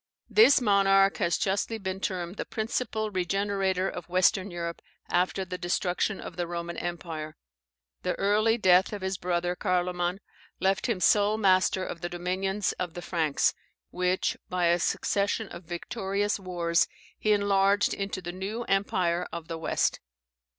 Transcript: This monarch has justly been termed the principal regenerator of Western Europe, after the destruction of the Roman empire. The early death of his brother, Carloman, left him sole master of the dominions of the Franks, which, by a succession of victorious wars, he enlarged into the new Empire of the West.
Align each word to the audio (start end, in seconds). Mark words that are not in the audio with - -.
This 0.31 0.59
monarch 0.59 1.17
has 1.17 1.37
justly 1.37 1.77
been 1.77 1.99
termed 1.99 2.37
the 2.37 2.43
principal 2.43 3.11
regenerator 3.11 3.87
of 3.87 4.09
Western 4.09 4.49
Europe, 4.49 4.81
after 5.11 5.45
the 5.45 5.59
destruction 5.59 6.19
of 6.19 6.37
the 6.37 6.47
Roman 6.47 6.75
empire. 6.75 7.37
The 8.01 8.15
early 8.15 8.57
death 8.57 8.93
of 8.93 9.03
his 9.03 9.19
brother, 9.19 9.55
Carloman, 9.55 10.17
left 10.59 10.89
him 10.89 11.01
sole 11.01 11.37
master 11.37 11.85
of 11.85 12.01
the 12.01 12.09
dominions 12.09 12.71
of 12.79 12.95
the 12.95 13.03
Franks, 13.03 13.53
which, 13.91 14.35
by 14.49 14.65
a 14.69 14.79
succession 14.79 15.47
of 15.49 15.65
victorious 15.65 16.39
wars, 16.39 16.87
he 17.19 17.31
enlarged 17.31 17.93
into 17.93 18.23
the 18.23 18.31
new 18.31 18.63
Empire 18.63 19.27
of 19.31 19.49
the 19.49 19.57
West. 19.59 19.99